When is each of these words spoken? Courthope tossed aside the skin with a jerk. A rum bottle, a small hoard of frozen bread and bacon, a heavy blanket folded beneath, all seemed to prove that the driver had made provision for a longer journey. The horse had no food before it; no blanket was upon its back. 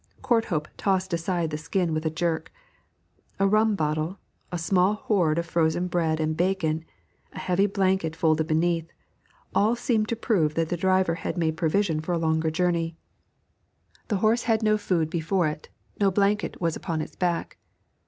Courthope 0.23 0.67
tossed 0.77 1.13
aside 1.13 1.51
the 1.51 1.59
skin 1.59 1.93
with 1.93 2.07
a 2.07 2.09
jerk. 2.09 2.51
A 3.37 3.47
rum 3.47 3.75
bottle, 3.75 4.17
a 4.51 4.57
small 4.57 4.95
hoard 4.95 5.37
of 5.37 5.45
frozen 5.45 5.85
bread 5.87 6.19
and 6.19 6.35
bacon, 6.35 6.85
a 7.33 7.37
heavy 7.37 7.67
blanket 7.67 8.15
folded 8.15 8.47
beneath, 8.47 8.91
all 9.53 9.75
seemed 9.75 10.07
to 10.09 10.15
prove 10.15 10.55
that 10.55 10.69
the 10.69 10.75
driver 10.75 11.13
had 11.13 11.37
made 11.37 11.55
provision 11.55 12.01
for 12.01 12.13
a 12.13 12.17
longer 12.17 12.49
journey. 12.49 12.95
The 14.07 14.17
horse 14.25 14.45
had 14.49 14.63
no 14.63 14.75
food 14.75 15.07
before 15.07 15.47
it; 15.47 15.69
no 15.99 16.09
blanket 16.09 16.59
was 16.59 16.75
upon 16.75 17.01
its 17.03 17.15
back. 17.15 17.59